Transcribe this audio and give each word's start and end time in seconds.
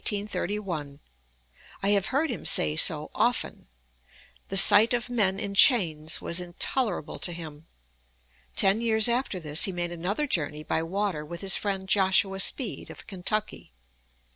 I 1.83 1.89
have 1.89 2.07
heard 2.07 2.31
him 2.31 2.43
say 2.43 2.75
so 2.75 3.11
often." 3.13 3.67
The 4.47 4.57
sight 4.57 4.95
of 4.95 5.11
men 5.11 5.39
in 5.39 5.53
chains 5.53 6.19
was 6.19 6.41
intolerable 6.41 7.19
to 7.19 7.31
him. 7.31 7.67
Ten 8.55 8.81
years 8.81 9.07
after 9.07 9.39
this 9.39 9.65
he 9.65 9.71
made 9.71 9.91
another 9.91 10.25
journey 10.25 10.63
by 10.63 10.81
water 10.81 11.23
with 11.23 11.41
his 11.41 11.55
friend 11.55 11.87
Joshua 11.87 12.39
Speed, 12.39 12.89
of 12.89 13.05
Kentucky. 13.05 13.73